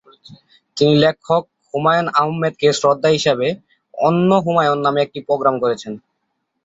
[0.77, 3.47] তিনি লেখক হুমায়ুন আহমেদকে শ্রদ্ধা হিসাবে
[3.93, 5.93] "অন্য হুমায়ূন" নামে একটি প্রোগ্রাম করেছেন।